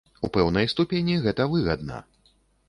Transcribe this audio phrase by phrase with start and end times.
[0.27, 2.01] У пэўнай ступені гэта выгадна.